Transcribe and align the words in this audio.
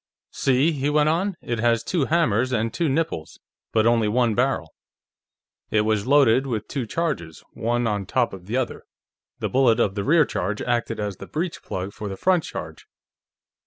"See," 0.31 0.71
he 0.71 0.89
went 0.89 1.09
on, 1.09 1.35
"it 1.43 1.59
has 1.59 1.83
two 1.83 2.05
hammers 2.05 2.51
and 2.51 2.73
two 2.73 2.89
nipples, 2.89 3.39
but 3.71 3.85
only 3.85 4.07
one 4.07 4.33
barrel. 4.33 4.73
It 5.69 5.81
was 5.81 6.07
loaded 6.07 6.47
with 6.47 6.67
two 6.67 6.87
charges, 6.87 7.43
one 7.53 7.85
on 7.85 8.07
top 8.07 8.33
of 8.33 8.47
the 8.47 8.57
other; 8.57 8.85
the 9.37 9.47
bullet 9.47 9.79
of 9.79 9.93
the 9.93 10.03
rear 10.03 10.25
charge 10.25 10.59
acted 10.59 10.99
as 10.99 11.17
the 11.17 11.27
breech 11.27 11.61
plug 11.61 11.93
for 11.93 12.09
the 12.09 12.17
front 12.17 12.43
charge.... 12.43 12.87